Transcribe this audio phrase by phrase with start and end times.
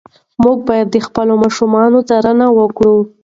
[0.43, 2.95] موږ باید د خپلو ماشومانو څارنه وکړو.